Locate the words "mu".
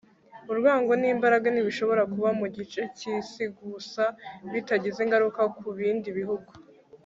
2.39-2.47